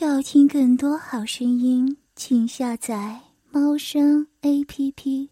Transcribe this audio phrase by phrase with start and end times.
[0.00, 5.30] 要听更多好声音，请下载猫声 A P P。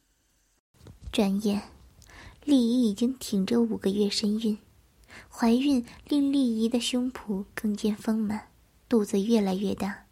[1.13, 1.63] 转眼，
[2.45, 4.59] 丽姨已经挺着五个月身孕，
[5.31, 8.49] 怀孕令丽姨的胸脯更见丰满，
[8.89, 10.07] 肚子越来越大，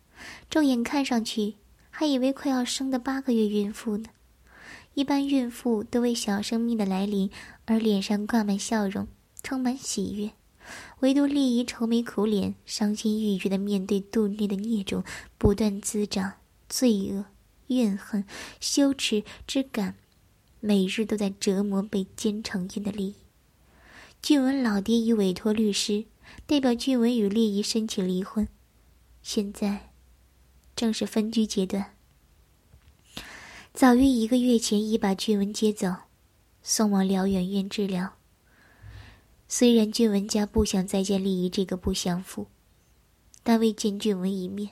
[0.49, 1.57] 肉眼看上去
[1.91, 4.11] 还以为快要生的八个月孕妇呢。
[4.95, 7.29] 一般孕妇都为小生命的来临
[7.65, 9.09] 而脸上挂满笑容，
[9.43, 10.31] 充满喜悦。
[11.05, 15.05] 唯独丽姨愁眉苦脸、伤心欲绝的面对肚内的孽种
[15.37, 16.33] 不断滋长、
[16.67, 17.27] 罪恶、
[17.67, 18.25] 怨恨、
[18.59, 19.97] 羞耻之感，
[20.61, 23.15] 每日都在折磨被奸成阴的丽姨。
[24.23, 26.07] 俊文老爹已委托律师
[26.47, 28.49] 代表俊文与丽姨申请离婚，
[29.23, 29.91] 现在
[30.75, 31.95] 正是分居阶段。
[33.75, 35.95] 早于一个月前已把俊文接走，
[36.63, 38.15] 送往疗养院治疗。
[39.47, 42.47] 虽然俊文家不想再见丽姨这个不祥妇，
[43.43, 44.71] 但为见俊文一面，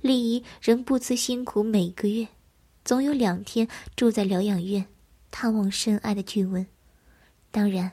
[0.00, 2.28] 丽姨仍不辞辛苦，每个月
[2.84, 4.86] 总有两天住在疗养院，
[5.30, 6.66] 探望深爱的俊文。
[7.50, 7.92] 当然，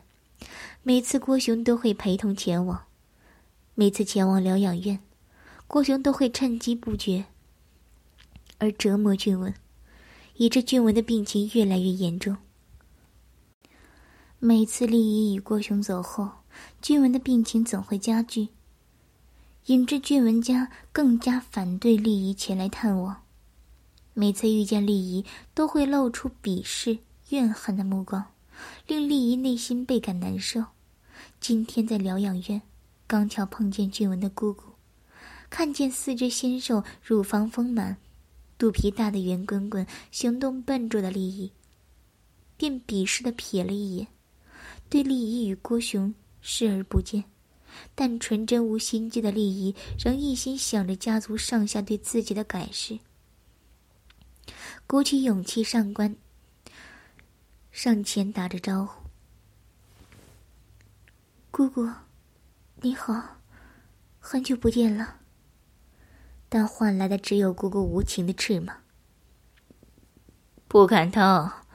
[0.83, 2.85] 每次郭雄都会陪同前往。
[3.73, 4.99] 每次前往疗养院，
[5.65, 7.25] 郭雄都会趁机不绝，
[8.59, 9.53] 而折磨俊文，
[10.35, 12.37] 以致俊文的病情越来越严重。
[14.43, 16.27] 每次丽姨与郭雄走后，
[16.81, 18.47] 俊文的病情总会加剧，
[19.67, 23.21] 引致俊文家更加反对丽姨前来探望。
[24.15, 26.97] 每次遇见丽姨，都会露出鄙视、
[27.29, 28.25] 怨恨的目光，
[28.87, 30.65] 令丽姨内心倍感难受。
[31.39, 32.63] 今天在疗养院，
[33.05, 34.63] 刚巧碰见俊文的姑姑，
[35.51, 37.97] 看见四肢纤瘦、乳房丰满、
[38.57, 41.51] 肚皮大的圆滚滚、行动笨拙的丽姨，
[42.57, 44.07] 便鄙视的瞥了一眼。
[44.91, 47.23] 对利益与郭雄视而不见，
[47.95, 52.99] 但纯真无心机的利益仍一心想着家族上下对自己的改视。
[54.85, 56.17] 鼓起勇气上关，
[57.71, 59.01] 上前打着招呼
[61.51, 61.89] ：“姑姑，
[62.81, 63.37] 你好，
[64.19, 65.21] 很久不见了。”
[66.49, 68.79] 但换来的只有姑姑无情的斥骂
[70.67, 71.65] ：“不敢当，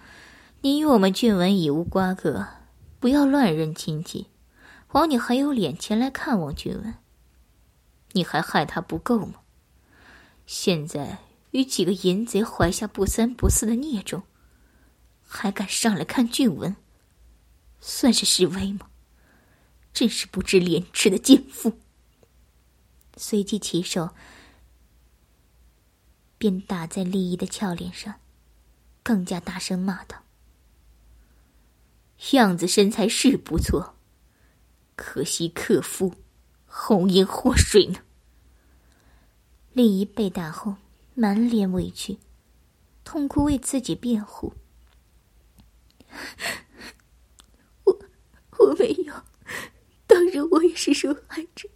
[0.60, 2.47] 你与我们俊文已无瓜葛。”
[2.99, 4.29] 不要乱认亲戚，
[4.93, 6.95] 枉你还有脸前来看望君文。
[8.12, 9.41] 你还害他不够吗？
[10.47, 11.19] 现在
[11.51, 14.23] 与几个淫贼怀下不三不四的孽种，
[15.27, 16.77] 还敢上来看俊文，
[17.81, 18.89] 算是示威吗？
[19.93, 21.79] 真是不知廉耻的贱妇！
[23.17, 24.11] 随即起手，
[26.37, 28.15] 便打在丽姨的俏脸上，
[29.03, 30.25] 更加大声骂道。
[32.32, 33.94] 样子身材是不错，
[34.97, 36.14] 可惜克夫，
[36.66, 38.00] 红颜祸水呢。
[39.72, 40.76] 丽姨被打后
[41.14, 42.19] 满脸委屈，
[43.04, 44.54] 痛哭为自己辩护
[47.84, 47.98] ：“我
[48.58, 49.14] 我没有，
[50.06, 51.69] 当然我也是受害者，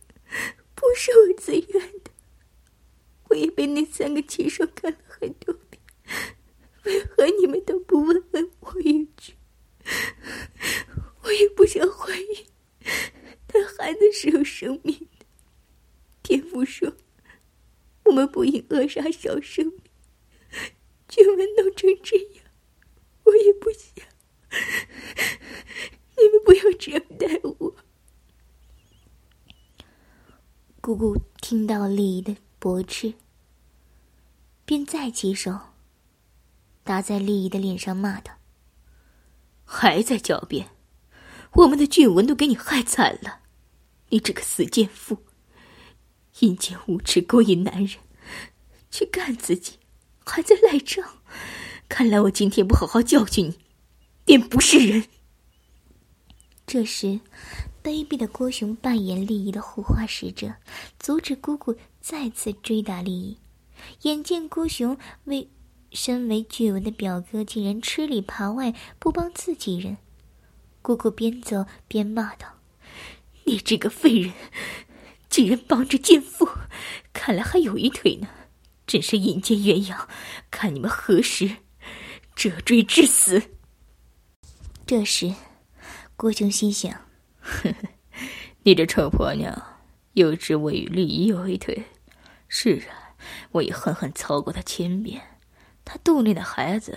[0.75, 2.11] 不是我自愿的。
[3.29, 5.81] 我也被那三个禽兽看了很多遍，
[6.85, 9.35] 为何你们都不问问我一句？”
[11.23, 12.47] 我也不想怀孕，
[13.47, 15.27] 但孩子是有生命的。
[16.23, 16.93] 天父说，
[18.05, 19.81] 我们不应扼杀小生命。
[21.09, 22.45] 君文弄成这样，
[23.25, 24.07] 我也不想。
[26.17, 27.77] 你们不要这样待我。
[30.81, 33.15] 姑姑听到丽姨的驳斥，
[34.65, 35.59] 便再起手，
[36.85, 38.40] 打在丽姨的脸上，骂道。
[39.73, 40.71] 还在狡辩，
[41.53, 43.39] 我们的俊文都给你害惨了，
[44.09, 45.17] 你这个死贱妇，
[46.41, 48.01] 阴间无耻勾引男人，
[48.91, 49.75] 去干自己，
[50.27, 51.09] 还在赖账，
[51.89, 53.59] 看来我今天不好好教训你，
[54.25, 55.05] 便不是人。
[56.67, 57.21] 这时，
[57.81, 60.53] 卑鄙的郭雄扮演利益的护花使者，
[60.99, 63.39] 阻止姑姑再次追打利益。
[64.03, 65.49] 眼见郭雄为。
[65.93, 69.97] 身为巨文的表哥，竟然吃里扒外不帮自己人，
[70.83, 72.61] 姑姑边走边骂道
[73.45, 74.33] ：“你这个废人，
[75.29, 76.49] 竟然帮着奸夫，
[77.13, 78.29] 看来还有一腿呢！
[78.87, 80.07] 真是阴间鸳鸯，
[80.51, 81.57] 看你们何时
[82.35, 83.43] 折追致死！”
[84.87, 85.35] 这时，
[86.17, 86.93] 郭雄心想
[87.41, 87.89] ：“呵呵，
[88.63, 89.81] 你这臭婆娘，
[90.15, 91.85] 又知我与丽姨有一腿。
[92.49, 93.15] 是啊，
[93.53, 95.23] 我已狠狠操过她千遍。”
[95.91, 96.97] 他肚里的孩子，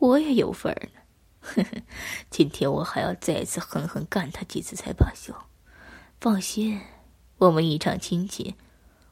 [0.00, 1.00] 我也有份儿呢。
[1.38, 1.82] 呵呵，
[2.30, 5.32] 今天我还要再次狠狠干他几次才罢休。
[6.20, 6.80] 放心，
[7.38, 8.56] 我们一场亲戚，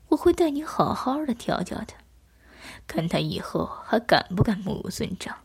[0.09, 1.99] 我会带你好好的调教他，
[2.89, 5.39] 看他以后还敢不敢目无尊长。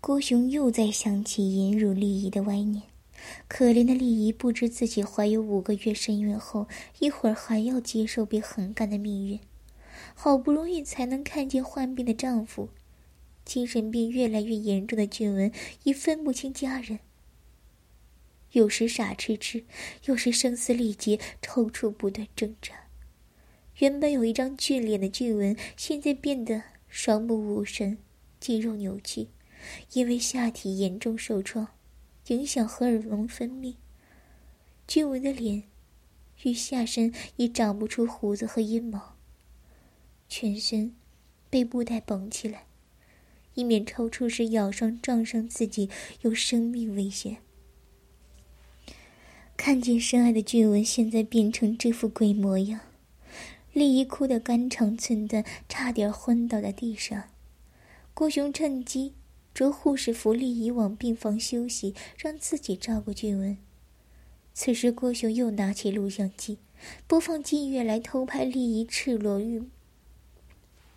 [0.00, 2.84] 郭雄又在想起引辱丽姨的歪念，
[3.48, 6.68] 可怜的丽姨不知自己怀有五个月身孕后，
[7.00, 9.40] 一会儿还要接受被横干的命运。
[10.14, 12.68] 好不容易才能看见患病的丈夫，
[13.44, 15.50] 精神病越来越严重的俊文
[15.84, 17.00] 已分不清家人。
[18.52, 19.64] 有时傻痴痴，
[20.06, 22.74] 有时声嘶力竭，抽搐不断挣扎。
[23.78, 27.98] 原本有一张俊脸的俊文，现在变得双目无神，
[28.40, 29.28] 肌肉扭曲，
[29.92, 31.68] 因为下体严重受创，
[32.26, 33.76] 影响荷尔蒙分泌。
[34.86, 35.62] 俊文的脸
[36.42, 39.16] 与下身已长不出胡子和阴毛。
[40.30, 40.94] 全身
[41.50, 42.62] 被布袋绑起来，
[43.54, 45.90] 以免抽搐时咬伤、撞伤自己，
[46.20, 47.38] 有生命危险。
[49.56, 52.80] 看见深爱的俊文现在变成这副鬼模样，
[53.72, 57.24] 丽姨哭得肝肠寸断，差点昏倒在地上。
[58.14, 59.14] 郭雄趁机
[59.52, 63.58] 着护士扶丽姨往病房休息，让自己照顾俊文。
[64.54, 66.58] 此时，郭雄又拿起录像机，
[67.08, 69.64] 播放近月来偷拍丽姨赤裸浴。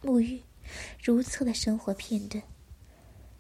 [0.04, 0.44] 沐浴、
[1.02, 2.44] 如厕的生活片段，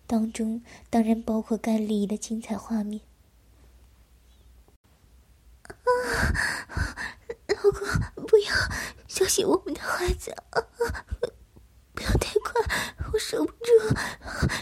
[0.08, 3.02] 当中当然包括干丽的精彩画面。
[5.68, 5.76] 啊，
[7.48, 8.54] 老公，不要，
[9.08, 10.32] 小心我们的孩子！
[10.52, 10.64] 啊，
[11.94, 12.62] 不要太快，
[13.12, 13.72] 我守不住，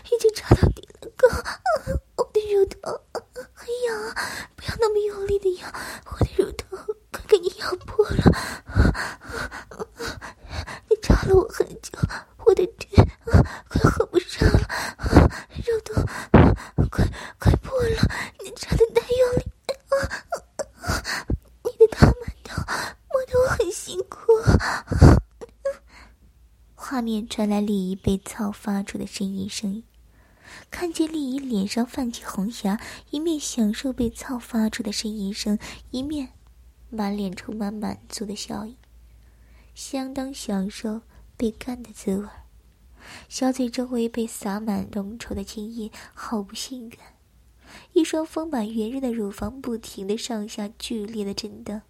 [0.06, 1.27] 已经插到底了，哥，
[2.18, 3.00] 我的乳头
[3.54, 4.15] 很痒，
[4.56, 5.71] 不要那么用力的咬，
[6.06, 6.77] 我的乳头
[7.12, 8.24] 快给你咬破了。
[10.89, 11.97] 你扎了我很久，
[12.45, 12.89] 我的腿
[13.69, 14.68] 快合不上了，
[15.65, 15.94] 肉都
[16.89, 17.07] 快
[17.39, 18.01] 快破了。
[18.44, 19.45] 你扎的太用力，
[21.63, 22.13] 你的大馒
[22.44, 22.62] 头
[23.09, 24.33] 磨得我很辛苦。
[26.75, 29.83] 画面传来丽姨被操发出的呻吟声音，
[30.69, 32.79] 看见丽姨脸上泛起红霞，
[33.09, 35.57] 一面享受被操发出的呻吟声，
[35.89, 36.33] 一面
[36.91, 38.77] 满脸充满满足的笑意。
[39.73, 41.01] 相当享受
[41.35, 42.27] 被干的滋味
[43.27, 46.99] 小嘴周围被洒满浓稠的精液，好不性感。
[47.94, 51.81] 一双丰满圆润的乳房不停的上下剧烈的震荡，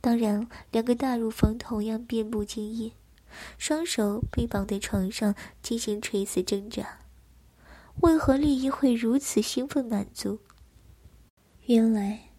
[0.00, 2.92] 当然，两个大乳房同样遍布精液，
[3.58, 7.00] 双手被绑在床上进行垂死挣扎。
[8.00, 10.38] 为何利益会如此兴奋满足？
[11.66, 12.30] 原来，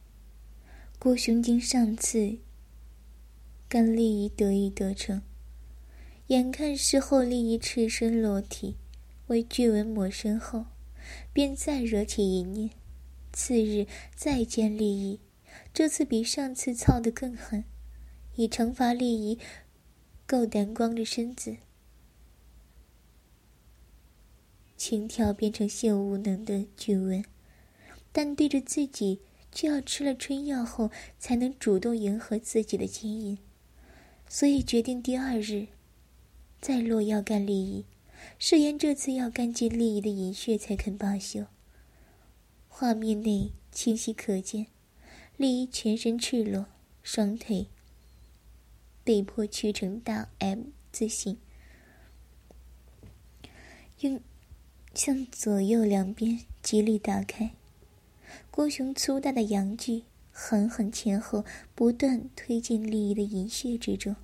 [0.99, 2.39] 郭雄经上次。
[3.69, 5.23] 干利益得意得逞，
[6.27, 8.77] 眼看事后利益赤身裸体，
[9.27, 10.65] 为巨文抹身后，
[11.33, 12.69] 便再惹起一念。
[13.31, 15.19] 次日再见利益，
[15.73, 17.63] 这次比上次操得更狠，
[18.35, 19.39] 以惩罚利益
[20.33, 21.57] 够胆光着身子，
[24.75, 27.23] 情调变成性无能的俊文，
[28.11, 29.19] 但对着自己
[29.51, 30.89] 却要吃了春药后
[31.19, 33.37] 才能主动迎合自己的基因。
[34.27, 35.67] 所以决定第二日
[36.59, 37.85] 再落药干利益，
[38.39, 41.45] 誓言这次要干尽利益的银血才肯罢休。
[42.67, 44.65] 画面内清晰可见，
[45.37, 46.65] 利益全身赤裸，
[47.03, 47.67] 双腿
[49.03, 51.37] 被迫屈成大 M 字形，
[53.99, 54.19] 用
[54.93, 57.51] 向左右两边极力打开。
[58.49, 60.03] 郭雄粗大的阳具。
[60.35, 61.45] 狠狠前后
[61.75, 64.15] 不断推进丽姨的银穴之中，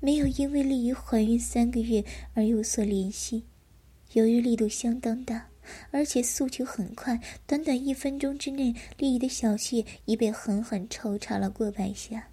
[0.00, 2.04] 没有因为丽姨怀孕三个月
[2.34, 3.44] 而有所联系。
[4.14, 5.48] 由于力度相当大，
[5.92, 12.30] 而且速求很快，短短一分钟之内，丽姨的小穴已被狠狠抽插了过百下，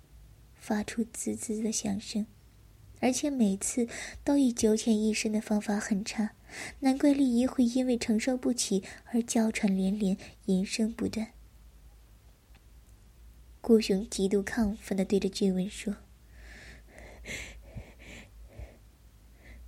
[0.63, 2.25] 发出滋滋的响声，
[3.01, 3.85] 而且每次
[4.23, 6.35] 都以九浅一深的方法很差，
[6.79, 11.33] 难怪丽姨会因为承受不起而娇喘连连，吟声不断。
[13.59, 15.97] 顾雄极度亢奋的对着俊文说：“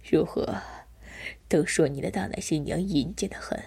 [0.09, 0.61] 如何？
[1.49, 3.61] 都说你的大奶新娘淫贱的很，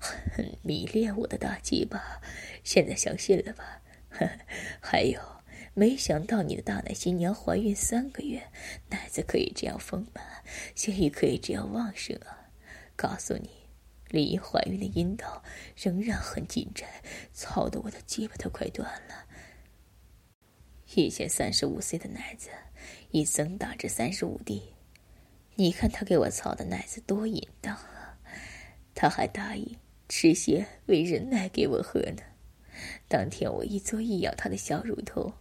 [0.00, 2.22] 很迷恋我的大鸡巴，
[2.64, 3.82] 现在相信了吧？
[4.80, 5.20] 还有，
[5.76, 8.40] 没想到你的大奶新娘怀孕三个月，
[8.90, 10.24] 奶子可以这样丰满，
[10.76, 12.48] 性欲可以这样旺盛啊！
[12.94, 13.50] 告诉你，
[14.08, 15.42] 李姨怀孕的阴道
[15.76, 17.02] 仍然很紧窄，
[17.32, 19.26] 操的我的鸡巴都快断了。”
[20.94, 22.50] 以前三十五岁的奶子，
[23.10, 24.62] 已增大至三十五 D。
[25.56, 28.16] 你看他给我操的奶子多淫荡啊！
[28.94, 29.76] 他还答应
[30.08, 32.22] 吃些喂人奶给我喝呢。
[33.08, 35.32] 当天我一嘬一咬她的小乳头，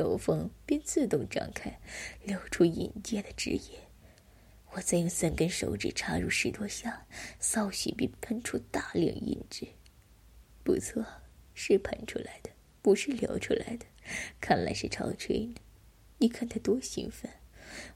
[0.00, 1.78] 肉缝便自动张开，
[2.24, 3.60] 流出引箭的汁液。
[4.72, 7.06] 我再用三根手指插入十多下，
[7.38, 9.66] 骚穴便喷出大量银汁。
[10.64, 11.04] 不错，
[11.52, 13.84] 是喷出来的，不是流出来的。
[14.40, 15.54] 看来是超吹呢。
[16.18, 17.30] 你看他多兴奋！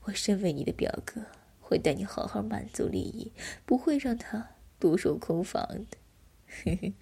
[0.03, 1.23] 我身为你的表哥，
[1.59, 3.33] 会带你好好满足利益，
[3.65, 5.97] 不会让他独守空房的。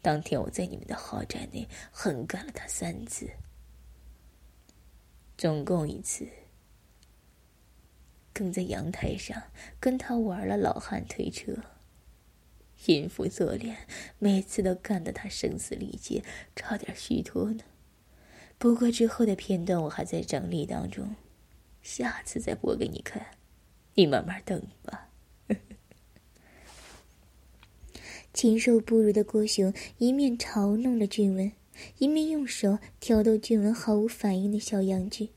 [0.00, 3.30] 当天我在你们的豪宅内横干了他三次，
[5.38, 6.26] 总共一次，
[8.32, 9.44] 更在阳台上
[9.78, 11.62] 跟他玩了老汉推车，
[12.86, 13.86] 淫妇作脸，
[14.18, 16.24] 每次都干得他声嘶力竭，
[16.56, 17.62] 差点虚脱呢。
[18.58, 21.14] 不过之后的片段我还在整理当中，
[21.82, 23.28] 下次再播给你看，
[23.94, 25.08] 你慢慢等吧。
[28.34, 31.52] 禽兽不如的郭雄一面嘲弄着俊文，
[31.98, 35.30] 一面用手挑逗俊文毫无反应的小阳具。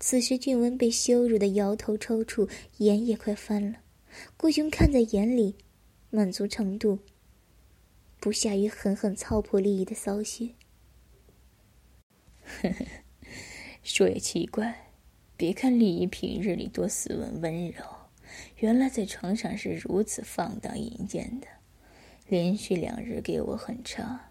[0.00, 3.78] 此时俊文被羞辱的摇头抽搐，眼也快翻了。
[4.36, 5.54] 郭雄看在眼里，
[6.10, 6.98] 满足程度
[8.18, 10.48] 不下于狠狠操破利益的骚穴。
[12.42, 12.86] 呵呵，
[13.82, 14.92] 说也奇怪，
[15.36, 17.84] 别看利益平日里多斯文温柔，
[18.56, 21.46] 原来在床上是如此放荡淫贱的。
[22.28, 24.25] 连续两日给我很差，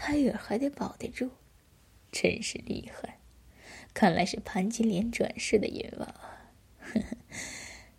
[0.00, 1.30] 胎儿还得保得住，
[2.12, 3.18] 真是厉害！
[3.92, 6.14] 看来是潘金莲转世的淫娃。
[6.78, 7.16] 呵呵，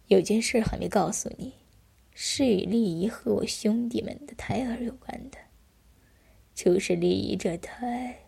[0.07, 1.55] 有件事还没告诉你，
[2.13, 5.37] 是与丽姨和我兄弟们的胎儿有关的，
[6.55, 8.19] 就是丽姨这胎。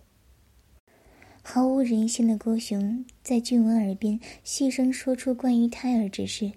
[1.41, 6.51] 毫无人性的郭雄在俊文耳边细声说出关于胎儿之事。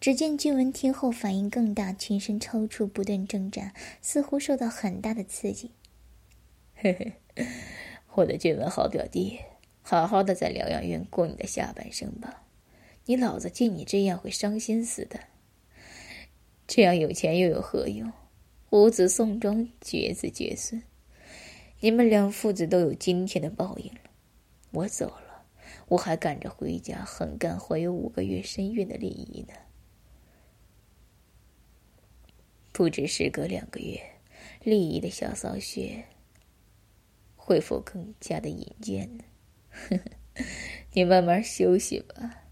[0.00, 5.70] 只见俊文听后反应更大，全身抽搐，不断挣扎，似乎受到很大的刺激。
[6.78, 7.46] 嘿嘿，
[8.12, 9.40] 我的俊文好表弟，
[9.80, 12.44] 好好的在疗养院过你的下半生吧。
[13.06, 15.20] 你老子见你这样会伤心死的。
[16.66, 18.12] 这样有钱又有何用？
[18.68, 20.82] 无子送终，绝子绝孙，
[21.80, 24.00] 你们两父子都有今天的报应了。
[24.72, 25.46] 我走了，
[25.88, 29.54] 我还赶着回家横干怀有五个月身孕的丽姨呢。
[32.70, 33.98] 不知时隔两个月，
[34.62, 36.04] 丽姨的小骚穴
[37.46, 39.24] 会否更加的引荐呢？
[39.70, 39.96] 呵
[40.34, 40.44] 呵
[40.94, 42.42] 你慢慢休息吧。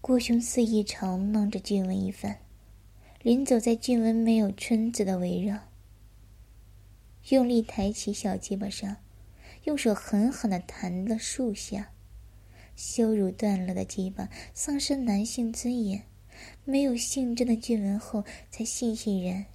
[0.00, 2.38] 郭雄肆意嘲弄着俊文一番，
[3.22, 5.68] 临走在俊文没有春子的围绕，
[7.28, 8.96] 用力抬起小鸡巴上，
[9.62, 11.92] 用手狠狠的弹了数下，
[12.74, 16.02] 羞辱断了的鸡巴，丧失男性尊严。
[16.64, 19.46] 没有性征的俊文后，才悻悻然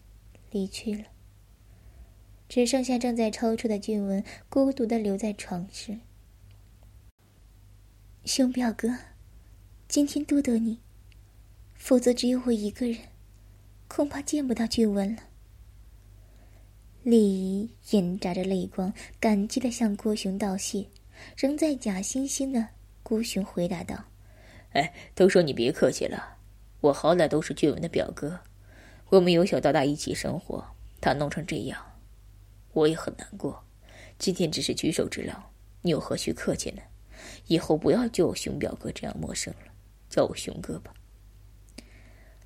[0.52, 1.04] 离去了。
[2.50, 6.00] 只剩下正在抽搐的俊文，孤独的留在床上。
[8.26, 8.90] 熊表哥，
[9.88, 10.80] 今天多得你，
[11.76, 12.98] 否则只有我一个人，
[13.88, 15.24] 恐怕见不到俊文了。
[17.04, 20.86] 丽姨眼眨着泪光，感激的向郭雄道谢。
[21.36, 22.68] 仍在假惺惺的
[23.02, 23.96] 郭雄回答道
[24.74, 26.38] ：“哎，都说你别客气了。”
[26.80, 28.40] 我好歹都是俊文的表哥，
[29.10, 30.64] 我们由小到大一起生活，
[31.02, 31.84] 他弄成这样，
[32.78, 33.64] 我也很难过。
[34.20, 35.50] 今天只是举手之劳，
[35.82, 36.82] 你又何须客气呢？
[37.48, 39.72] 以后不要叫我熊表哥这样陌生了，
[40.10, 40.94] 叫我熊哥吧。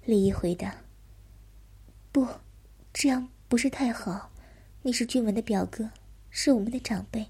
[0.05, 0.83] 李毅回答
[2.13, 2.25] ：“不，
[2.93, 4.31] 这样不是太好。
[4.83, 5.91] 你是俊文的表哥，
[6.29, 7.27] 是我们的长辈，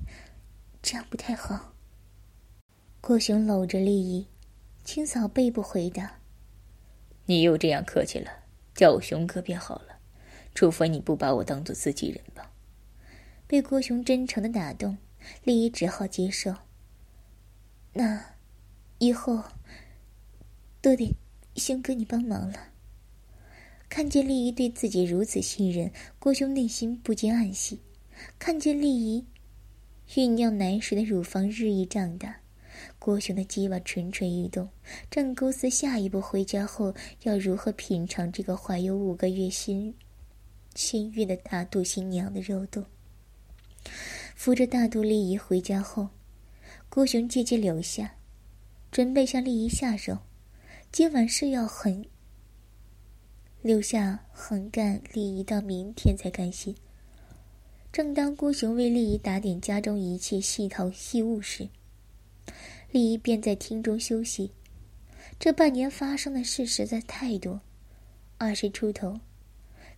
[0.82, 1.74] 这样不太好。”
[3.02, 4.28] 郭雄搂着丽姨，
[4.84, 6.20] 清扫背部回答。
[7.26, 8.32] 你又这样客气了，
[8.76, 9.98] 叫我熊哥便好了，
[10.54, 12.51] 除非你不把我当做自己人吧。
[13.52, 14.98] 被郭雄真诚的打动，
[15.44, 16.56] 丽姨只好接受。
[17.92, 18.38] 那，
[18.98, 19.44] 以后
[20.80, 21.14] 都得
[21.56, 22.70] 先哥你帮忙了。
[23.90, 27.82] 看见丽姨对自己如此信任，郭雄内心不禁暗喜。
[28.40, 29.26] 看见丽姨
[30.08, 32.38] 酝酿奶水的乳房日益胀大。
[33.00, 34.70] 郭雄的鸡巴蠢蠢欲动，
[35.10, 39.94] 正构思下一步回家后要如何品尝这个怀有五个月新
[40.74, 42.86] 新孕的大肚新娘的肉洞。
[44.36, 46.10] 扶着大肚丽姨回家后，
[46.90, 48.16] 郭雄借机留下，
[48.92, 50.18] 准备向丽姨下手。
[50.92, 52.06] 今晚是要狠
[53.62, 56.76] 留下狠干丽姨到明天才甘心。
[57.92, 61.70] 正当郭雄为丽姨打点家中一切细套细务时，
[62.92, 64.52] 丽姨便在厅中休息。
[65.40, 67.62] 这半年发生的事实在太多，
[68.38, 69.20] 二十出头，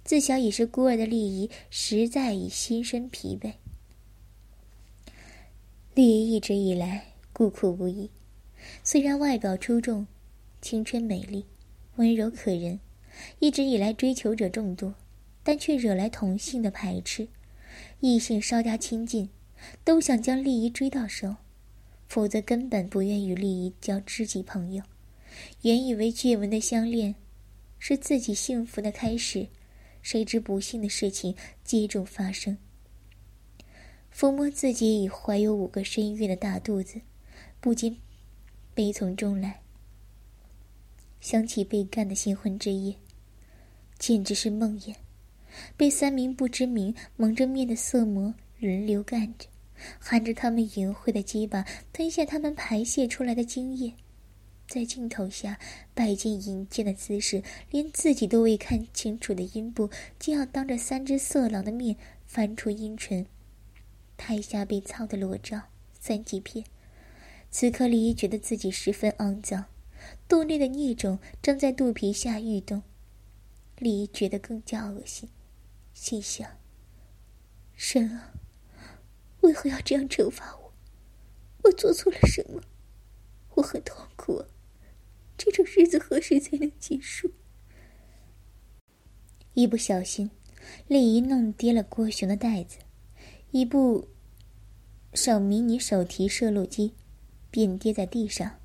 [0.04, 3.54] 自小已是孤儿的丽姨实在已心生疲惫，
[5.96, 8.10] 丽姨一直以来孤苦无依，
[8.84, 10.08] 虽然外表出众、
[10.60, 11.46] 青春美丽、
[11.98, 12.80] 温柔可人，
[13.38, 14.96] 一直以来追求者众多，
[15.44, 17.28] 但却惹来同性的排斥，
[18.00, 19.30] 异性稍加亲近，
[19.84, 21.36] 都想将丽姨追到手，
[22.08, 24.84] 否则根本不愿与丽姨交知己朋友。
[25.62, 27.14] 原以为俊文的相恋
[27.78, 29.48] 是自己幸福的开始，
[30.02, 32.58] 谁知不幸的事情接踵发生。
[34.16, 37.02] 抚摸自己已怀有五个身孕的大肚子，
[37.60, 38.00] 不禁
[38.74, 39.62] 悲从中来。
[41.20, 42.96] 想起被干的新婚之夜，
[43.98, 44.94] 简直是梦魇。
[45.78, 49.48] 被三名不知名蒙着面的色魔轮流干着，
[50.00, 53.94] 含着他们淫秽的鸡巴，吞下他们排泄出来的精液。
[54.68, 55.60] 在镜头下
[55.94, 63.26] 拜金淫贱的姿势，连自己都未看清楚的阴部，竟要当着三只色狼的面翻出阴唇。
[64.18, 65.64] 台下被操的裸照
[66.00, 66.66] 三级片，
[67.50, 69.66] 此刻李姨觉得自己十分肮脏，
[70.28, 72.84] 肚内的孽种正在肚皮下欲动，
[73.78, 75.30] 李姨觉得更加恶心，
[75.94, 76.58] 心想：
[77.76, 78.34] 神啊，
[79.42, 80.74] 为何要这样惩罚我？
[81.64, 82.62] 我做错了什么？
[83.56, 84.48] 我很痛苦啊！
[85.38, 87.32] 这种日子何时才能结束？
[89.54, 90.32] 一不小心，
[90.88, 92.78] 李姨弄跌了郭雄的袋子，
[93.54, 94.08] 一部
[95.14, 96.96] 手迷你手提摄录机
[97.52, 98.60] 便跌在地上。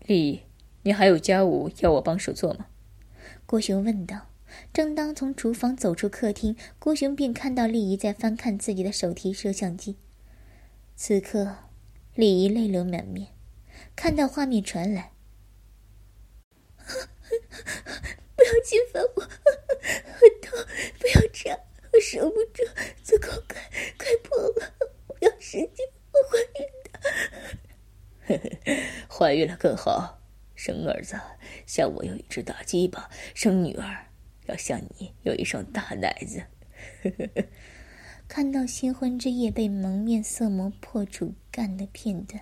[0.00, 0.42] 丽姨，
[0.82, 2.66] 你还有家务要我帮手做吗？
[3.46, 4.26] 郭雄问道。
[4.72, 9.96] 正当从厨房走出客厅，郭雄便看到丽姨在翻看自己的手提摄像机。
[10.96, 11.58] 此刻，
[12.16, 13.28] 丽姨泪流满面。
[13.94, 15.12] 看到画面传来，
[18.34, 19.30] 不要侵犯我，很
[20.42, 20.58] 痛！
[20.98, 21.60] 不要这样，
[21.98, 22.62] 我守不住，
[23.02, 23.60] 子宫快
[23.98, 24.72] 快破了，
[25.08, 26.64] 我要使劲，我怀孕
[28.62, 28.84] 的。
[29.08, 30.20] 怀孕了更好，
[30.54, 31.18] 生儿子
[31.66, 34.06] 像我有一只大鸡巴，生女儿
[34.46, 36.44] 要像你有一双大奶子。
[37.02, 37.44] 呵呵呵
[38.28, 42.40] 看到新婚之夜被蒙面色魔破处干的片段。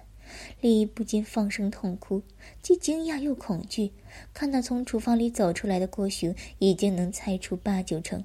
[0.60, 2.22] 丽姨不禁放声痛哭，
[2.60, 3.92] 既惊讶又恐惧。
[4.34, 8.22] 看到从厨房里走出来的郭雄，已经能猜出八九成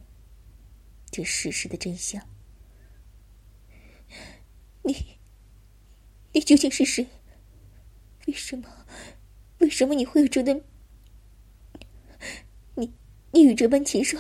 [1.12, 2.26] 这事实的真相。
[4.84, 5.19] 你，
[6.32, 7.06] 你究竟是谁？
[8.26, 8.86] 为什么？
[9.60, 10.62] 为什么你会有这的？
[12.76, 12.93] 你，
[13.32, 14.17] 你与这般禽兽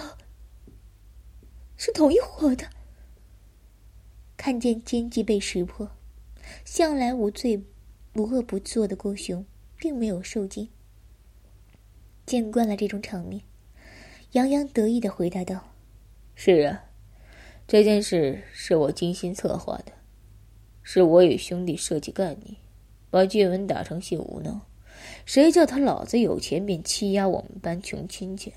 [1.77, 2.69] 是同一伙的？
[4.37, 5.89] 看见奸计被识破，
[6.65, 7.63] 向来无罪。
[8.13, 9.45] 无恶不作的郭雄
[9.77, 10.67] 并没有受惊，
[12.25, 13.41] 见惯了这种场面，
[14.33, 15.65] 洋洋得意的回答道
[16.43, 16.85] ：“是啊，
[17.67, 19.91] 这件事是我精心策划的，
[20.81, 22.57] 是我与兄弟设计干你，
[23.11, 24.59] 把俊文打成性无能。
[25.23, 28.53] 谁叫他老子有钱便欺压我们班穷亲戚？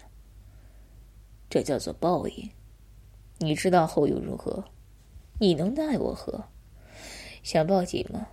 [1.50, 2.48] 这叫做报应。
[3.40, 4.64] 你知道后又如何？
[5.38, 6.46] 你能奈我何？
[7.42, 8.28] 想报警吗？”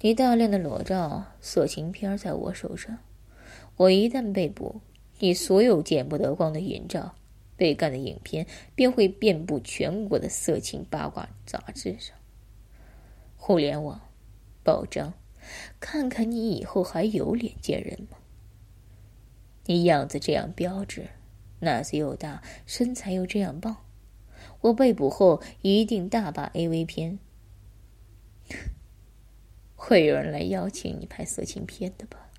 [0.00, 2.96] 你大量的裸照、色情片在我手上，
[3.76, 4.80] 我一旦被捕，
[5.18, 7.14] 你所有见不得光的淫照、
[7.56, 12.16] 被干的影片便会遍布全国的色情八卦杂志上。
[13.36, 14.00] 互联网、
[14.62, 15.12] 报章，
[15.80, 18.18] 看看你以后还有脸见人吗？
[19.64, 21.08] 你样子这样标致，
[21.60, 23.76] 奶子又大，身材又这样棒，
[24.60, 27.18] 我被捕后一定大把 AV 片。
[29.74, 32.30] 会有人来邀请你拍色情片的吧？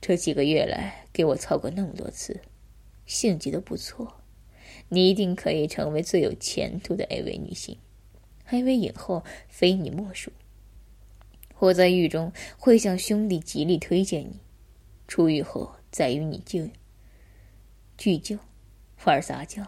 [0.00, 2.40] 这几个月来给我操过那么多次，
[3.06, 4.20] 性技都不错，
[4.88, 7.76] 你一定可以成为最有前途的 AV 女星
[8.50, 10.30] ，AV 影后非你莫属。
[11.58, 14.40] 我在狱中会向兄弟极力推荐你，
[15.08, 16.68] 出狱后再与你就
[17.96, 18.38] 聚旧，
[19.04, 19.62] 玩撒娇，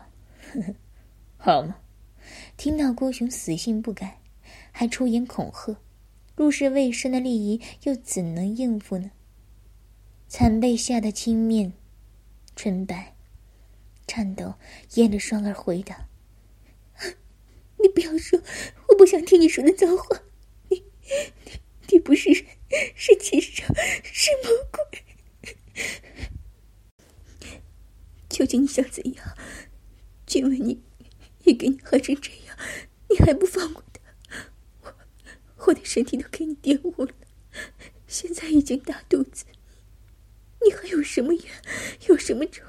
[1.39, 1.79] 好吗？
[2.59, 4.21] 听到郭雄死性不改，
[4.71, 5.81] 还出言恐吓。
[6.37, 9.11] 入世未深的丽姨又怎能应付呢？
[10.29, 11.73] 惨被吓得青面
[12.55, 13.15] 唇白，
[14.09, 14.55] 颤抖，
[14.95, 16.09] 咽着双儿回答
[17.79, 18.43] ：“你不要说，
[18.89, 20.23] 我不想听你说的脏话。
[20.71, 20.83] 你，你，
[21.91, 22.45] 你不是人，
[22.97, 23.63] 是禽兽，
[24.03, 25.05] 是魔鬼。
[28.29, 29.37] 究竟你想怎样？
[30.27, 30.83] 君问你，
[31.45, 32.59] 也给你害成这样，
[33.11, 34.95] 你还不放过他？”
[35.67, 37.13] 我的身体都给你玷污了，
[38.07, 39.45] 现在已经大肚子，
[40.65, 41.45] 你还有什么怨，
[42.09, 42.65] 有什么仇，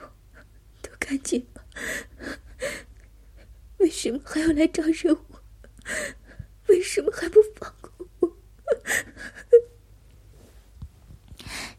[0.99, 1.63] 赶紧吧。
[3.77, 5.41] 为什么还要来招惹我？
[6.67, 8.29] 为什么还不放过我？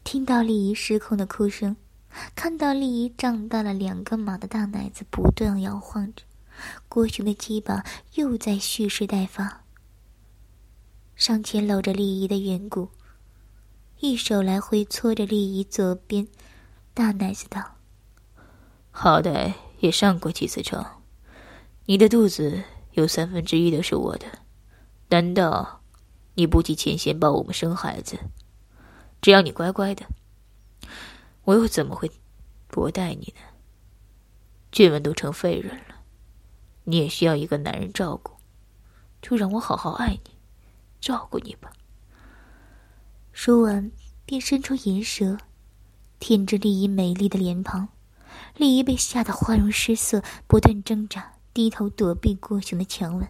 [0.03, 1.77] 听到丽姨失控的哭声，
[2.35, 6.25] 看到丽姨胀大了两个码的大奶子不断摇晃着，
[6.89, 9.63] 郭雄的鸡巴又在蓄势待发。
[11.15, 12.89] 上前搂着丽姨的圆骨，
[13.99, 16.27] 一手来回搓着丽姨左边
[16.95, 17.77] 大奶子道
[19.03, 21.01] ：“好歹也上过几次床，
[21.87, 24.27] 你的肚子有三分之一的是我的，
[25.09, 25.81] 难道
[26.35, 28.19] 你不计前嫌帮我们生孩子？
[29.23, 30.05] 只要你乖乖的，
[31.45, 32.11] 我又怎么会
[32.69, 33.41] 薄待你呢？
[34.71, 36.03] 俊文都成废人了，
[36.85, 38.33] 你也需要一个男人照顾，
[39.23, 40.33] 就让我好好爱你。”
[41.01, 41.73] 照顾你吧。
[43.33, 43.91] 说完，
[44.27, 45.39] 便伸出银舌，
[46.19, 47.89] 舔着丽姨美丽的脸庞。
[48.57, 53.29] 丽姨被吓得花容失色，不断挣扎，低头躲避郭雄的强吻。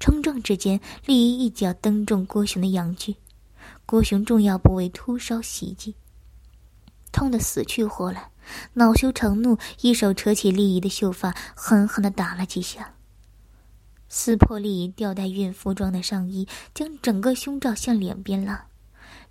[0.00, 3.16] 冲撞之间，丽姨一脚蹬中郭雄的阳具，
[3.84, 5.94] 郭雄重要部位突烧袭击，
[7.12, 8.30] 痛得死去活来，
[8.74, 12.94] 恼羞成怒，一手扯起丽姨的秀发，狠狠的打了几下。
[14.08, 18.66] 撕破丽姨吊带孕妇装的上衣，将整个胸罩向两边拉，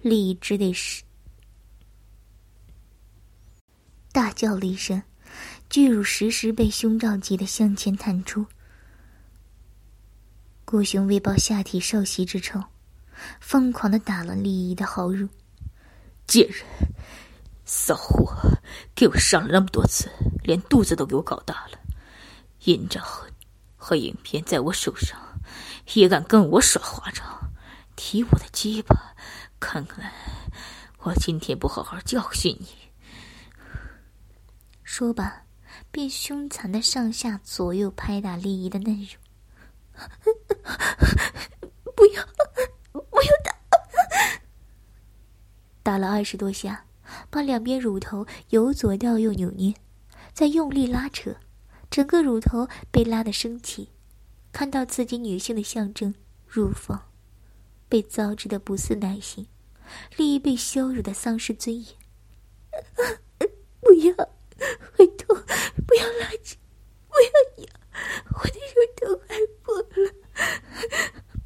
[0.01, 0.71] 丽姨只得
[4.15, 5.03] 大叫了一声，
[5.69, 8.45] 巨乳时时被胸罩挤得向前弹出。
[10.63, 12.63] 顾雄为报下体受袭之仇，
[13.41, 15.27] 疯狂的打了丽姨的好乳。
[16.25, 16.63] 贱人，
[17.65, 18.33] 骚货，
[18.95, 20.09] 给我上了那么多次，
[20.45, 21.77] 连肚子都给我搞大了，
[22.63, 23.03] 阴照。
[23.75, 25.19] 和影片在我手上，
[25.93, 27.51] 也敢跟我耍花招，
[27.97, 29.13] 提我的鸡巴，
[29.59, 30.09] 看看
[30.99, 32.84] 我今天不好好教训你！
[34.85, 35.43] 说罢，
[35.91, 39.17] 便凶残的上下左右拍打丽姨的嫩乳。
[41.95, 42.23] 不要，
[42.91, 43.57] 不要打！
[45.81, 46.85] 打了二十多下，
[47.29, 49.73] 把两边乳头由左到右扭捏，
[50.33, 51.35] 再用力拉扯。
[51.89, 53.89] 整个乳头被拉得升起，
[54.51, 56.13] 看到自己女性的象征
[56.45, 57.11] 乳房，
[57.89, 59.47] 被糟质的不似奶型，
[60.17, 61.95] 丽姨被羞辱的丧失尊严。
[63.79, 64.13] 不要，
[64.97, 65.37] 会痛！
[65.87, 66.57] 不要拉紧，
[67.07, 67.29] 不要
[67.63, 67.69] 压，
[68.33, 70.11] 我的乳头快破了！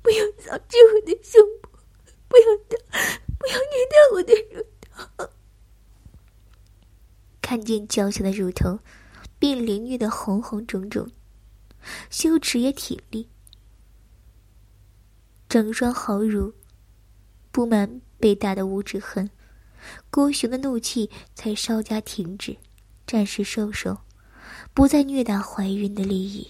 [0.02, 1.70] 不要糟质我的胸部，
[2.28, 2.78] 不要打，
[3.38, 5.30] 不要虐待我的乳头！
[8.00, 8.80] 娇小的乳头。
[9.38, 11.10] 被凌虐的红红肿肿，
[12.10, 13.30] 羞耻也挺立，
[15.48, 16.54] 整双好乳
[17.50, 19.30] 布满被打的五指痕，
[20.12, 22.58] 郭雄的怒气才稍加停止，
[23.08, 23.98] 暂时收手，
[24.74, 26.46] 不再虐打怀孕的利益。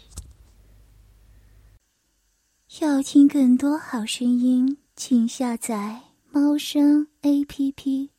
[2.80, 8.10] 要听更多好声音，请下载猫声 A P P。